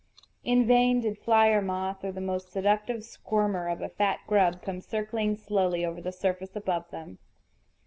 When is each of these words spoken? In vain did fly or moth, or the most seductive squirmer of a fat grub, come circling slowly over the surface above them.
In 0.43 0.65
vain 0.65 1.01
did 1.01 1.19
fly 1.19 1.49
or 1.49 1.61
moth, 1.61 2.03
or 2.03 2.11
the 2.11 2.19
most 2.21 2.51
seductive 2.51 3.01
squirmer 3.03 3.69
of 3.71 3.81
a 3.81 3.89
fat 3.89 4.21
grub, 4.25 4.63
come 4.63 4.81
circling 4.81 5.35
slowly 5.35 5.85
over 5.85 6.01
the 6.01 6.11
surface 6.11 6.55
above 6.55 6.89
them. 6.89 7.19